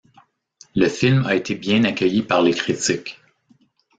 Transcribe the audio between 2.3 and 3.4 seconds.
les critiques.